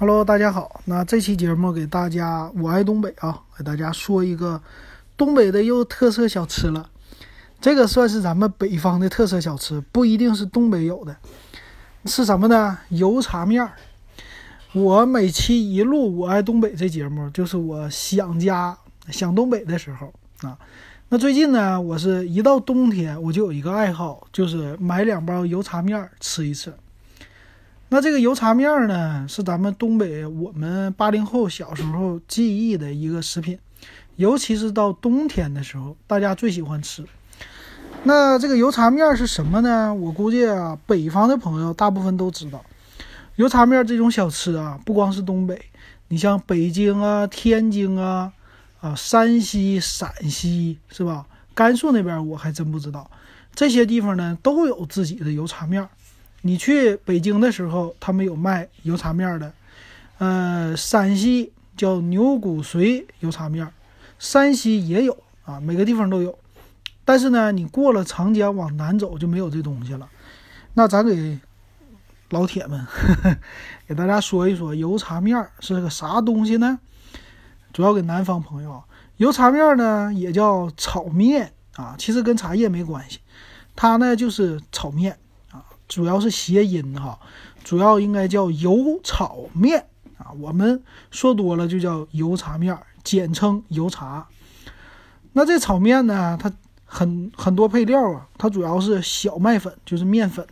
[0.00, 0.80] Hello，大家好。
[0.86, 4.58] 那这期节目给大家，我爱东北啊，给大家说一个
[5.14, 6.88] 东北的又特色小吃了。
[7.60, 11.14] 这个算是咱们北方的特色小吃，不一定是东北有的。
[12.06, 12.78] 是什么呢？
[12.88, 13.72] 油茶面儿。
[14.72, 18.74] 我每期一录《我爱东北》这节目，就是我想家、
[19.10, 20.10] 想东北的时候
[20.48, 20.56] 啊。
[21.10, 26.72] 那最近呢，我是一到冬天，我就有一个爱好，就是买两包油茶面儿吃一吃。
[27.92, 33.58] 那这个油茶面呢，是咱们东北我们八零后小时候记忆的一个食品，
[34.14, 37.04] 尤其是到冬天的时候，大家最喜欢吃。
[38.04, 39.92] 那这个油茶面是什么呢？
[39.92, 42.64] 我估计啊，北方的朋友大部分都知道，
[43.34, 45.60] 油茶面这种小吃啊，不光是东北，
[46.06, 48.32] 你像北京啊、天津啊、
[48.80, 51.26] 啊山西、陕西是吧？
[51.54, 53.10] 甘肃那边我还真不知道，
[53.52, 55.88] 这些地方呢都有自己的油茶面。
[56.42, 59.52] 你去北京的时候，他们有卖油茶面的，
[60.18, 63.70] 呃，山西叫牛骨髓油茶面，
[64.18, 66.38] 山西也有啊，每个地方都有。
[67.04, 70.08] 但是呢，你过了长江往南走就没有这东西了。
[70.74, 71.38] 那咱给
[72.30, 72.86] 老铁们
[73.86, 76.78] 给大家说一说油茶面是个啥东西呢？
[77.72, 78.82] 主要给南方朋友，
[79.16, 83.18] 油茶面呢也叫炒面啊，其实跟茶叶没关系，
[83.76, 85.18] 它呢就是炒面。
[85.90, 87.18] 主要是谐音哈，
[87.64, 89.84] 主要应该叫油炒面
[90.18, 90.30] 啊。
[90.38, 94.28] 我们说多了就叫油茶面，简称油茶。
[95.32, 96.52] 那这炒面呢，它
[96.84, 100.46] 很很多配料啊，它主要是小麦粉，就是面粉，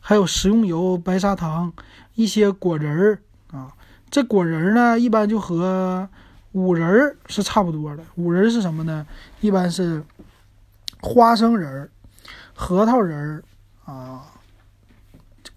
[0.00, 1.70] 还有食用油、白砂糖、
[2.14, 3.18] 一些果仁儿
[3.52, 3.70] 啊。
[4.10, 6.08] 这果仁儿呢，一般就和
[6.52, 8.02] 五仁儿是差不多的。
[8.14, 9.06] 五仁是什么呢？
[9.42, 10.02] 一般是
[11.02, 11.90] 花生仁儿、
[12.54, 13.44] 核桃仁儿
[13.84, 14.24] 啊。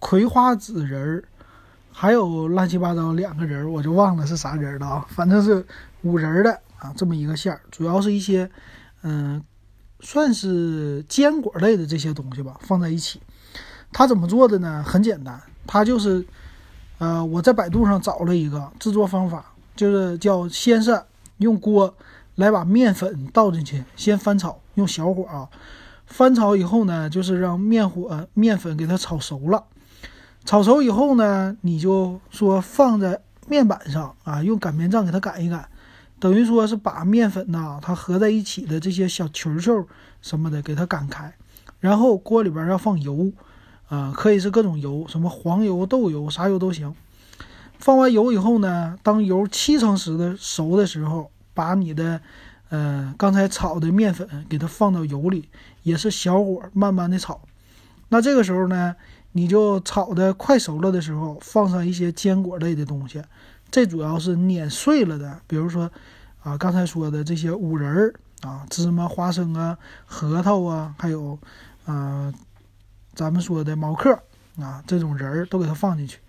[0.02, 1.24] 葵花籽仁儿，
[1.94, 5.06] 还有乱七八糟两个人儿，我就忘了是啥人了啊。
[5.08, 5.64] 反正是
[6.02, 8.50] 五仁的啊，这么一个馅儿，主要是一些
[9.04, 9.42] 嗯，
[10.00, 13.22] 算是坚果类的这些东西吧，放在一起。
[13.94, 14.84] 它怎么做的呢？
[14.86, 16.26] 很简单，它就是
[16.98, 21.00] 呃，我在百度上找了一个制作方法，就是叫先是
[21.38, 21.94] 用锅
[22.36, 25.48] 来把面粉倒进去，先翻炒，用小火啊，
[26.08, 29.64] 翻炒以后呢，就是让面火面粉给它炒熟了。
[30.44, 35.68] 炒熟以后呢，你就说放在面板上啊，用擀面杖给它擀一擀，
[36.20, 39.88] 等于说是把面粉呐，它合在一起的这些小球球
[40.22, 41.32] 什么的给它擀开，
[41.80, 43.32] 然后锅里边要放油，
[43.88, 46.94] 啊，可以是各种油，什么黄油、豆油，啥油都行。
[47.78, 52.20] 放完油以后呢，当油七成时的熟的时候，把你的，
[52.70, 55.50] 呃，刚才炒的面粉给它放到油里，
[55.84, 57.42] 也是小火慢慢的炒。
[58.10, 58.96] 那这个时候呢？
[59.34, 63.24] 你就炒的快熟了的时候，放上一些坚果类的东西，
[63.72, 65.90] 这主要是碾碎了的，比如说，
[66.44, 71.40] 啊，刚才说的这些五仁儿啊，芝麻、花生啊，核桃啊，还有，
[71.86, 72.34] 啊，
[73.14, 74.20] 咱们说的毛克
[74.60, 76.20] 啊，这种仁儿都给它放进去，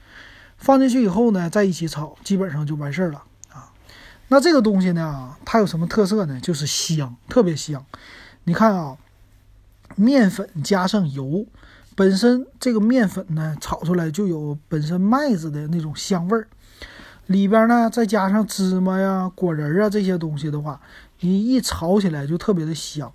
[0.56, 3.72] 放进去以后呢，在一起炒，基本上就完事儿了啊。
[4.28, 6.38] 那这个东西呢，它有什么特色呢？
[6.41, 7.84] 就是香，特别香。
[8.44, 8.96] 你看啊，
[9.96, 11.44] 面粉加上油。
[11.94, 16.48] 本身这个面粉呢，炒出来就有本身麦子的那种香味儿，
[17.26, 20.80] 里边呢再加上芝麻呀、果仁啊这些东西的话，
[21.20, 23.12] 你一炒起来就特别的香。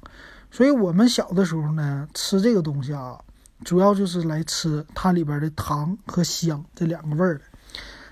[0.52, 3.20] 所以我们小的时候呢，吃这个东西啊，
[3.64, 7.42] 主要就是来吃它里边的糖和香这两个味儿的。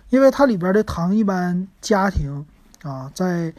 [0.10, 2.46] 因为它里边的糖，一般家庭
[2.84, 3.54] 啊，在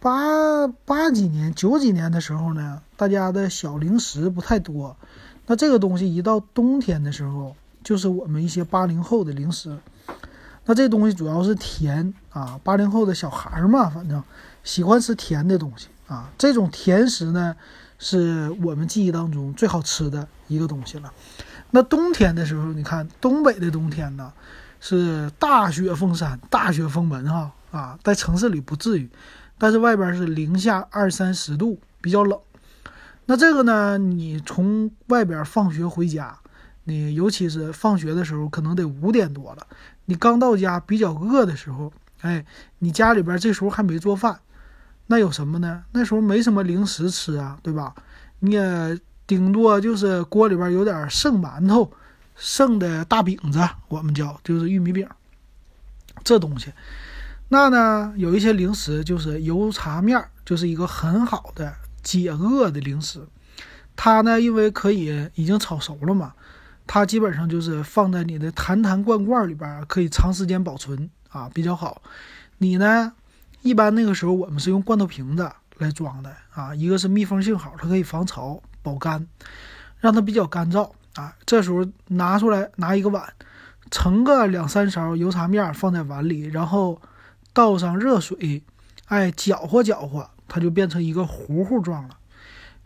[0.00, 4.96] 八八几年、九几年的时候呢，大家的小零食不太多。
[5.52, 7.54] 那这个东西一到冬天的时候，
[7.84, 9.76] 就是我们一些八零后的零食。
[10.64, 14.24] 那这东西主要是甜啊，八零后的小孩儿嘛，反正
[14.64, 16.30] 喜欢吃甜的东西啊。
[16.38, 17.54] 这种甜食呢，
[17.98, 21.12] 是我们记忆当中最好吃的一个东西了。
[21.72, 24.32] 那冬天的时候，你看东北的冬天呢，
[24.80, 29.06] 是大雪封山、大雪封门哈啊，在城市里不至于，
[29.58, 32.40] 但是外边是零下二三十度，比较冷。
[33.26, 33.96] 那这个呢？
[33.96, 36.36] 你从外边放学回家，
[36.84, 39.66] 你尤其是放学的时候，可能得五点多了。
[40.06, 41.92] 你刚到家比较饿的时候，
[42.22, 42.44] 哎，
[42.80, 44.40] 你家里边这时候还没做饭，
[45.06, 45.84] 那有什么呢？
[45.92, 47.94] 那时候没什么零食吃啊，对吧？
[48.40, 51.92] 你也顶多就是锅里边有点剩馒头、
[52.34, 55.08] 剩的大饼子，我们叫就是玉米饼，
[56.24, 56.72] 这东西。
[57.48, 61.72] 那呢，有一些零食就是油茶面，就是一个很好的。
[62.02, 63.26] 解饿的零食，
[63.96, 66.32] 它呢，因为可以已经炒熟了嘛，
[66.86, 72.02] 它基本上就是放在你的坛坛罐罐里边，可以长时间保存啊，比较好。
[72.58, 73.12] 你呢，
[73.62, 79.26] 一般那个时候我们是用罐头瓶子来装的啊，一个是密封性好，它可以防潮保干，
[79.98, 81.34] 让它比较干燥啊。
[81.46, 83.32] 这时候拿出来拿一个碗，
[83.90, 87.00] 盛个两三勺油茶面放在碗里，然后
[87.52, 88.62] 倒上热水，
[89.06, 92.18] 哎，搅和搅和，它就变成一个糊糊状了。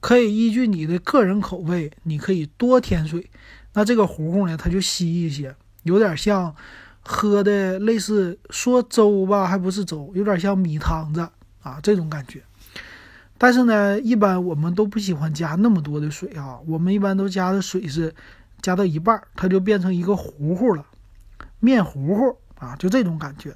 [0.01, 3.29] 可以依据你的个人口味，你可以多添水。
[3.73, 6.55] 那这个糊糊呢，它就稀一些，有点像
[7.01, 11.29] 喝的类似说粥吧，还不是粥，有点像米汤子
[11.63, 12.43] 啊这种感觉。
[13.39, 18.15] 但是呢，一般我们都不喜欢加那么多的水啊，我们一般都加的水是
[18.63, 20.87] 加到一半，它就变成一个糊糊了，
[21.61, 23.55] 面糊糊啊，就这种感觉。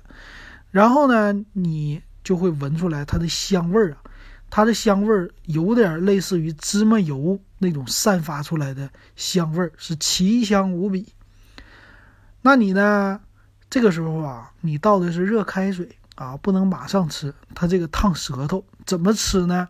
[0.70, 3.99] 然后呢，你就会闻出来它的香味儿啊。
[4.51, 11.07] 它的香味儿有点类似于芝麻油那种散发出来的香味儿，是奇香无比。
[12.43, 13.21] 那你呢？
[13.69, 18.65] 这个时候啊，你倒的是热开水啊，不能马上吃，它这个烫舌头。
[18.85, 19.69] 怎么吃呢？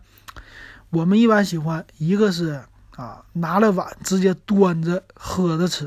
[0.89, 2.59] 我们一般喜欢一个是
[2.95, 5.85] 啊，拿了碗直接端着喝着吃；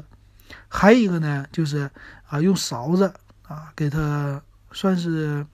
[0.69, 1.91] 还有一个呢，就是
[2.29, 3.13] 啊，用勺子
[3.49, 4.41] 啊，给它
[4.71, 5.45] 算是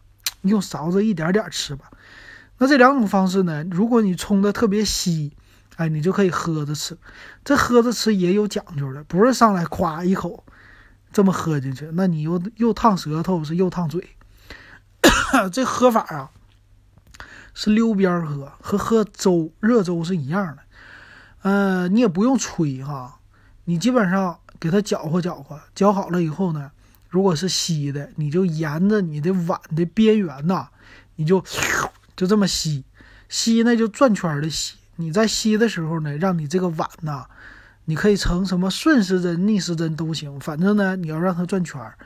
[0.42, 1.90] 你用勺子一点点吃吧。
[2.58, 3.64] 那这两种方式呢？
[3.70, 5.32] 如果你冲的特别稀，
[5.76, 6.98] 哎，你就可以喝着吃。
[7.42, 10.44] 这喝着吃也有讲究的，不是上来咵一口
[11.10, 14.10] 这么喝进去，那你又又烫舌头，是又烫嘴。
[15.50, 16.30] 这喝法啊，
[17.54, 20.62] 是溜边喝，和喝粥热粥是一样的。
[21.42, 23.20] 呃，你也不用吹哈，
[23.64, 26.72] 你基本上给它搅和搅和，搅好了以后呢，
[27.10, 30.68] 如果是吸的，你就沿着你的碗的边缘呐，
[31.16, 31.44] 你就。
[32.16, 32.84] 就这么吸，
[33.30, 34.76] 吸呢就转圈的吸。
[34.96, 37.24] 你在吸的时候呢，让你这个碗呐，
[37.86, 41.96] 你可以成什么顺时针、逆时针都行，反正呢你要让它转圈儿，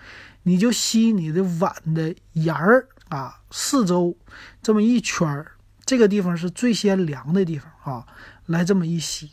[0.44, 4.16] 你就吸你的碗的沿儿啊，四周
[4.62, 5.50] 这么一圈儿，
[5.84, 8.06] 这个地方是最先凉的地方啊，
[8.46, 9.32] 来这么一吸，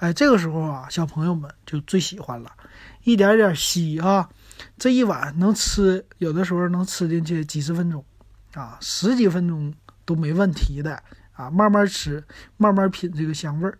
[0.00, 2.52] 哎，这个时候啊，小朋友们就最喜欢了，
[3.04, 4.28] 一点点吸啊，
[4.76, 8.04] 这一碗能吃，有的时候能吃进去几十分钟
[8.54, 9.74] 啊，十几分钟。
[10.08, 11.02] 都没问题的
[11.34, 12.24] 啊，慢慢吃，
[12.56, 13.78] 慢慢品这个香味儿。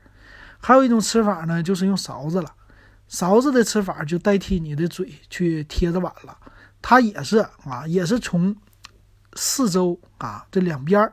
[0.60, 2.54] 还有一种吃法呢，就是用勺子了。
[3.08, 6.36] 勺子的吃法就代替你的嘴去贴着碗了。
[6.82, 8.54] 它也是啊，也是从
[9.36, 11.10] 四周啊这两边儿，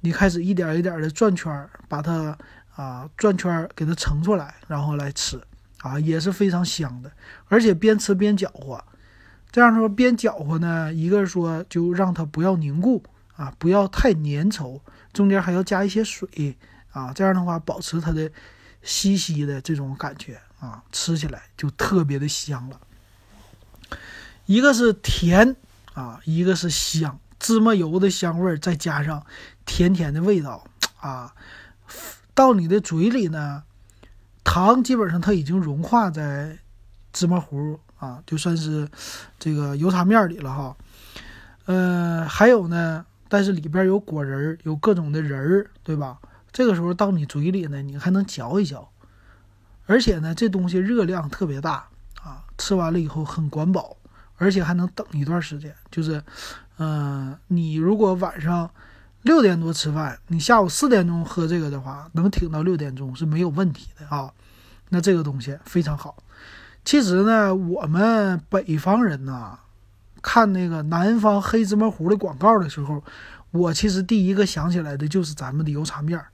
[0.00, 2.34] 你开始一点一点的转圈儿，把它
[2.74, 5.38] 啊转圈儿给它盛出来，然后来吃
[5.82, 7.10] 啊，也是非常香的。
[7.48, 8.84] 而且边吃边搅和，
[9.50, 13.02] 这样说边搅和呢，一个说就让它不要凝固。
[13.36, 14.80] 啊，不要太粘稠，
[15.12, 16.56] 中间还要加一些水
[16.90, 18.28] 啊，这样的话保持它的
[18.82, 22.80] 稀稀的这种感觉啊，吃起来就特别的香了。
[24.46, 25.54] 一个是甜
[25.94, 29.24] 啊，一个是香，芝麻油的香味儿再加上
[29.64, 30.66] 甜甜的味道
[30.98, 31.32] 啊，
[32.34, 33.62] 到你的嘴里呢，
[34.48, 36.56] 糖基本上它已经融化在
[37.12, 38.88] 芝麻糊啊，就算是
[39.38, 40.74] 这个油茶面里了哈。
[41.66, 43.04] 呃，还有呢。
[43.28, 46.18] 但是里边有果仁，有各种的仁儿，对吧？
[46.50, 48.88] 这个时候到你嘴里呢，你还能嚼一嚼，
[49.84, 51.86] 而且呢，这东西热量特别大
[52.22, 53.98] 啊，吃完了以后很管饱，
[54.38, 55.74] 而且还能等一段时间。
[55.90, 56.24] 就是，
[56.78, 58.70] 嗯，你如果晚上
[59.22, 64.32] 六点多吃饭，你下午四点钟喝这个的话，能挺到六点钟是没有问题的啊。
[64.90, 66.16] 那这个东西非常好。
[66.84, 69.58] 其实呢，我们北方人呐。
[70.20, 73.02] 看那个南方黑芝麻糊的广告的时候，
[73.52, 76.26] 我其实第一个想起来的就是咱们的油茶面儿。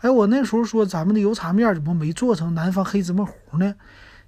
[0.00, 3.74] 哎，我那时候说咱们的油茶面怎么没做成南方黑芝麻糊呢？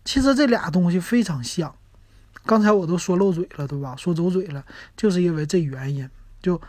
[0.04, 1.74] 其实这俩东西非常像。
[2.44, 3.96] 刚才我都说漏嘴了，对吧？
[3.96, 4.62] 说走嘴了，
[4.96, 6.08] 就是因为这原因。
[6.42, 6.60] 就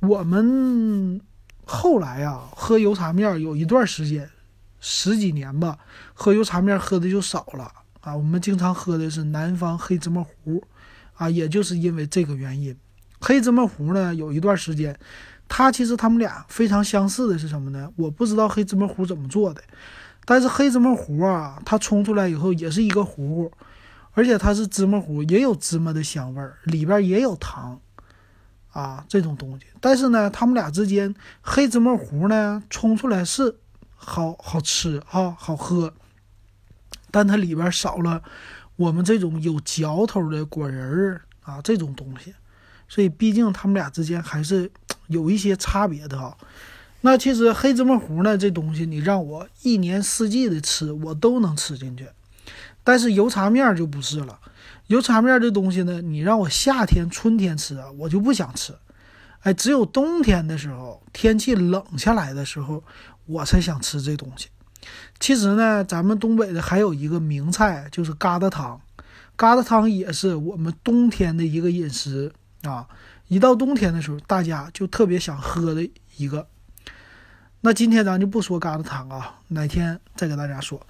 [0.00, 1.20] 我们
[1.64, 4.28] 后来啊，喝油茶面有一段时间，
[4.80, 5.78] 十几年吧，
[6.14, 8.16] 喝油茶面喝的就少了啊。
[8.16, 10.62] 我们经常喝的是南方黑芝麻糊。
[11.14, 12.74] 啊，也就是因为这个原因，
[13.20, 14.98] 黑芝麻糊呢，有一段时间，
[15.46, 17.92] 它其实它们俩非常相似的是什么呢？
[17.96, 19.62] 我不知道黑芝麻糊怎么做的，
[20.24, 23.52] 但是黑芝麻糊啊，它冲出来以后也是一个糊糊，
[24.12, 27.78] 而且它是芝麻糊，也有芝麻的香味儿，里边也有糖，
[28.72, 29.66] 啊，这种东西。
[29.80, 33.56] 但是呢，它们俩之间，黑芝麻糊呢冲出来是
[33.94, 35.92] 好好吃啊，好喝，
[37.10, 38.22] 但它里边少了。
[38.76, 42.32] 我们这种有嚼头的果仁儿啊，这种东西，
[42.88, 44.70] 所以毕竟他们俩之间还是
[45.08, 46.36] 有一些差别的哈。
[47.02, 52.06] 那其实黑芝麻糊呢，这东西你让我一年四季的吃，我都能吃进去。
[52.82, 54.38] 但是油茶面就不是了。
[54.90, 58.74] 油茶面这东西呢，你让我夏天、春天吃啊，我就不想吃。
[59.42, 62.82] 哎，只有冬天的时候，天气冷下来的时候，
[63.26, 64.48] 我才想吃这东西。
[65.20, 68.80] 其实呢，咱们东北的还有一个名菜，就是疙瘩汤。
[69.38, 72.32] 疙瘩汤也是我们冬天的一个饮食
[72.64, 72.88] 啊。
[73.28, 76.48] 一到冬天的时候，大家就特别想喝的一个。
[77.60, 80.84] 那今天咱就不说疙瘩汤啊，哪天再给大家说。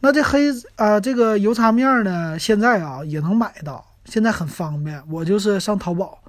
[0.00, 5.02] 那这黑啊，这个油茶面呢，现在啊也能买到，现在很方便。
[5.10, 6.22] 我就是上淘宝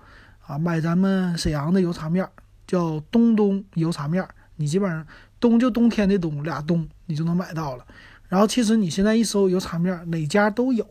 [0.47, 2.27] 啊买咱们沈阳的油茶面，
[2.65, 4.27] 叫东东油茶面。
[4.55, 5.05] 你基本上
[5.39, 7.85] 冬就冬天的冬，俩冬你就能买到了。
[8.27, 10.83] 然后其实你现在一搜油茶面，哪家都有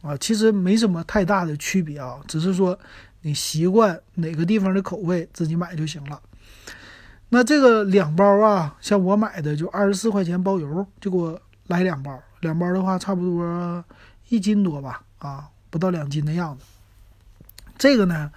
[0.00, 2.76] 啊，其实没什么太大的区别啊，只是说
[3.20, 6.20] 你习惯哪个地方的口味，自己买就行了。
[7.28, 11.40] 那这个两包啊，像我买的就二十四块钱包邮，就给我。
[11.72, 13.82] 来两包，两包的话差不多
[14.28, 16.64] 一斤多吧，啊，不到两斤的样子。
[17.78, 18.30] 这个呢，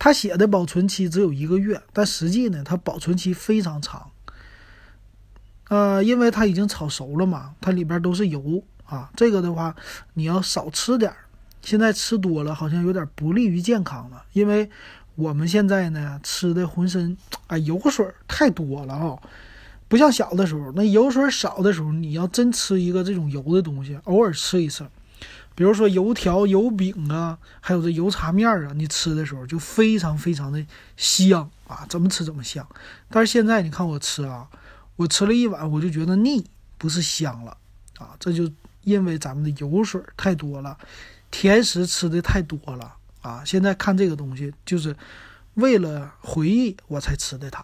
[0.00, 4.10] 它写的保存期只有一个月，但实际呢，它保存期非常长。
[5.68, 9.08] 呃，因为它已经炒熟了嘛，它里边都是油啊。
[9.14, 9.76] 这个的话，
[10.14, 11.16] 你要少吃点儿。
[11.62, 14.68] 现在吃多了，好像有点不利于健康了，因为
[15.14, 19.16] 我们现在呢吃的浑身啊油水太多了啊。
[19.92, 24.86] 不像小的时候，那油水少的时候，你要真吃一个这种油的东西，偶尔吃一次，
[25.54, 30.64] 比如说油条、油饼啊，还有这油茶面啊，你吃的时候就非常非常的
[30.96, 32.66] 香啊，怎么吃怎么香。
[33.10, 34.48] 但是现在你看我吃啊，
[34.96, 36.42] 我吃了一碗我就觉得腻，
[36.78, 37.54] 不是香了
[37.98, 38.50] 啊，这就
[38.84, 40.74] 因为咱们的油水太多了，
[41.30, 43.42] 甜食吃的太多了啊。
[43.44, 44.96] 现在看这个东西，就是
[45.52, 47.62] 为了回忆我才吃的它。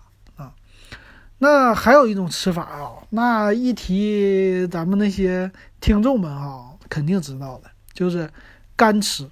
[1.41, 8.29] 那还有一种吃法啊，那一提咱们那些听众们啊，肯定知道的，就是
[8.75, 9.29] 干吃。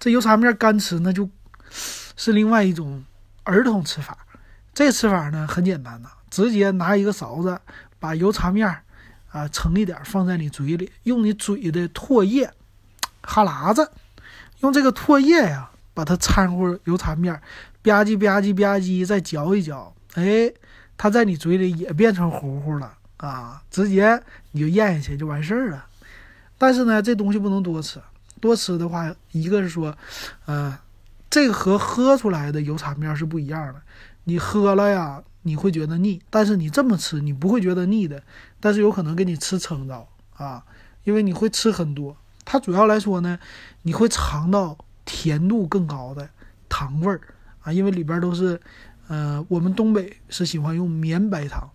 [0.00, 1.28] 这油茶面干吃，那就
[2.16, 3.04] 是另外一种
[3.44, 4.16] 儿童吃法。
[4.72, 7.60] 这吃法呢很简单呐，直接拿一个勺子，
[7.98, 8.66] 把油茶面
[9.30, 12.50] 啊盛一点放在你嘴里，用你嘴的唾液、
[13.22, 13.92] 哈喇子，
[14.60, 17.34] 用这个唾液呀把它掺和油茶面，
[17.82, 20.50] 吧唧吧唧吧唧，再嚼一嚼，哎。
[20.98, 24.22] 它在你嘴里也变成糊糊了啊，直接
[24.52, 25.86] 你就咽下去就完事儿了。
[26.58, 28.00] 但是呢，这东西不能多吃，
[28.40, 29.96] 多吃的话，一个是说，
[30.46, 30.78] 呃，
[31.28, 33.82] 这个和喝出来的油茶面是不一样的。
[34.24, 38.22] 你喝了呀，你会觉得腻，但是你这么吃，你不会觉得腻的。
[38.58, 40.64] 但是有可能给你吃撑着啊，
[41.04, 42.16] 因为你会吃很多。
[42.44, 43.38] 它主要来说呢，
[43.82, 46.28] 你会尝到甜度更高的
[46.68, 47.20] 糖味儿
[47.60, 48.60] 啊，因为里边都是。
[49.08, 51.70] 呃，我们东北是喜欢用绵白糖，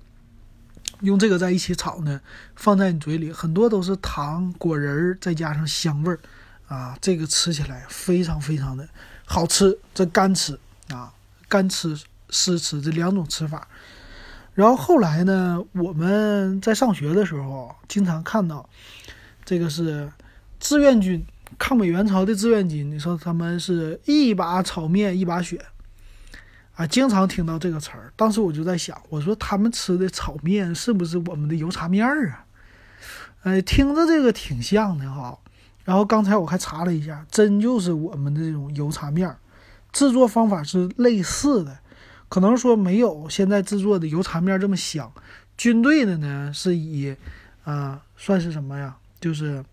[1.02, 2.20] 用这个在一起炒呢，
[2.56, 6.20] 放在你嘴里，很多都是糖果仁儿，再加上香味儿，
[6.68, 8.88] 啊，这个吃起来非常非常的
[9.26, 9.78] 好吃。
[9.94, 10.60] 这干吃
[10.90, 11.14] 啊，
[11.48, 11.98] 干吃
[12.30, 13.68] 湿吃这两种吃法。
[14.54, 18.70] 然后后来呢，我们在上学的时候，经常看到
[19.46, 20.12] 这个是
[20.60, 21.26] 志愿军，
[21.58, 25.66] 抗美援朝的志愿军，你说他们是一把炒面一把血。
[26.76, 28.12] 啊，经常听到这个词儿。
[28.16, 32.46] 当时我就在想，我说他们吃的炒面是不是我们的油茶面儿啊？
[33.44, 35.38] 呃，听着这个挺像的哈。
[35.84, 39.38] 然后刚才我还查了一下，真就是我们的这种油茶面儿，
[39.92, 41.80] 制作方法是类似的，
[42.30, 45.12] 可能说没有现在制作的油茶面这么香。
[45.58, 47.16] 军队的呢是以
[47.64, 48.96] 啊算是什么呀？
[49.20, 49.64] 就是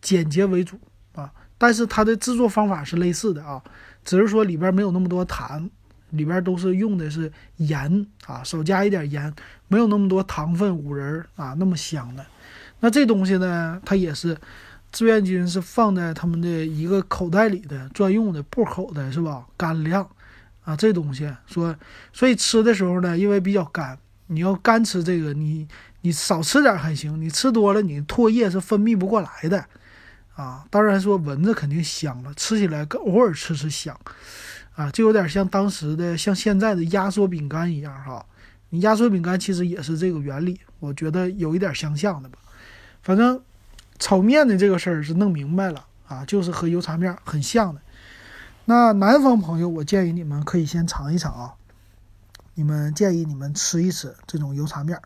[0.00, 0.78] 简洁为主
[1.14, 3.62] 啊，但是它的制作方法是类似的啊，
[4.04, 5.70] 只是说里边没有那么多糖。
[6.10, 9.32] 里边都是用的是盐啊，少加一点盐，
[9.68, 12.24] 没有那么多糖分、五仁啊，那么香的。
[12.80, 14.36] 那这东西呢，它也是
[14.90, 19.46] 志愿军是放在他们的一个口袋里的专用的布口的，是吧？
[19.56, 20.08] 干粮
[20.64, 21.76] 啊，这东西说，
[22.12, 23.98] 所以吃的时候呢，因为比较干，
[24.28, 25.68] 你要干吃这个，你
[26.00, 29.64] 你少吃点还行，你吃多了，你唾液是分泌不过来的
[30.34, 30.64] 啊。
[30.70, 33.94] 当然说闻着肯定香了，吃起来偶尔吃吃香。
[34.80, 38.24] 啊，就有点像当时的，像现在的压缩饼干一样哈。
[38.70, 42.38] 你压缩饼干其实也是这个原理，我觉得有一点相像的吧。
[43.02, 43.42] 反正
[43.98, 47.82] 炒面的这个事儿是弄明白了啊，就是和油茶面很像的。
[48.64, 51.54] 那南方朋友，我建议你们可以先尝一尝啊。
[52.54, 54.98] 你们建议你们吃一吃这种油茶面。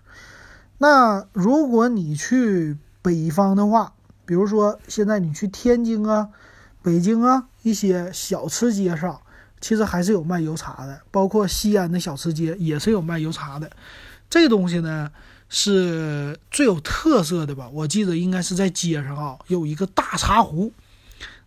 [0.79, 6.29] 那如果你去北方的话，比如说现在你去天津啊、
[6.81, 9.21] 北京啊一些小吃街上。
[9.65, 13.71] 其实还是有卖油茶的，包括西安的小吃街也是有卖油茶的。
[14.29, 15.11] 这东西呢
[15.49, 17.71] 是最有特色的吧？
[17.71, 20.71] 我记得应该是在街上啊，有一个大茶壶。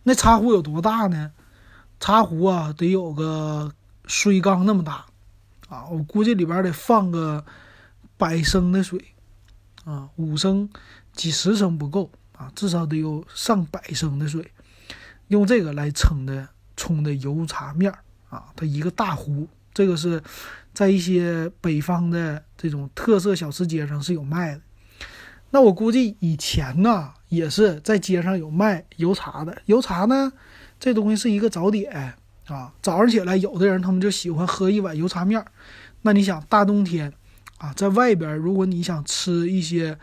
[0.02, 1.30] 那茶壶有多大呢？
[2.00, 3.72] 茶壶啊，得有个
[4.08, 5.06] 水缸那么大
[5.68, 5.86] 啊！
[5.86, 7.44] 我估计里边得放个
[8.16, 9.14] 百升的水
[9.84, 10.68] 啊，五升、
[11.12, 14.50] 几十升不够啊，至少得有上百升的水，
[15.28, 18.44] 用这个来称的冲的油茶面儿啊。
[18.56, 20.22] 它一个大壶，这个是
[20.72, 24.60] 在一些北方的这种特色小吃街上是有卖的。
[25.50, 29.62] 那我估计以前呢，也是在街上有卖油茶的。
[29.64, 30.32] 油茶呢，
[30.78, 32.14] 这东西是一个早点
[32.46, 32.72] 啊。
[32.82, 35.46] 早上起来，有的人他们就喜欢喝一碗油茶面儿。
[36.02, 37.12] 那你想，大冬天
[37.58, 39.98] 啊，在外边，如果你想吃一些，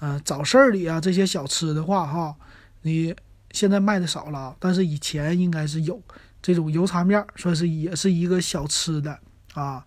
[0.00, 2.36] 呃，早市里啊这些小吃的话，哈，
[2.82, 3.14] 你
[3.52, 6.00] 现在卖的少了，但是以前应该是有
[6.48, 9.18] 这种油茶面，算是也是一个小吃的
[9.52, 9.84] 啊。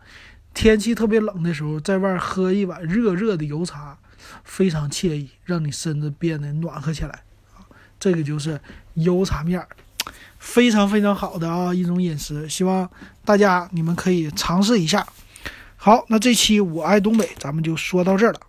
[0.54, 3.98] 天气特别冷的时候，在外喝一碗热热的油茶。
[4.44, 7.24] 非常惬意，让你身子变得暖和起来
[7.56, 7.66] 啊！
[8.00, 8.62] 这个就是
[8.94, 9.66] 油茶面，
[10.38, 12.88] 非常非常好的啊一种饮食，希望
[13.26, 15.06] 大家你们可以尝试一下。
[15.76, 18.40] 好，那这期我爱东北，咱们就说到这儿了。